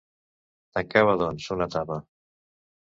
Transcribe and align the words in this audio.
Tancava, 0.79 1.15
doncs, 1.25 1.53
una 1.59 1.71
etapa. 1.71 2.03